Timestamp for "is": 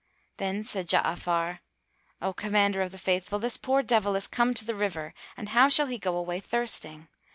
4.15-4.25